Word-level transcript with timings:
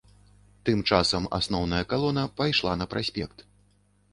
Тым 0.69 0.79
часам 0.95 1.27
асноўная 1.39 1.81
калона 1.91 2.25
пайшла 2.41 2.73
на 2.83 2.89
праспект. 2.95 3.47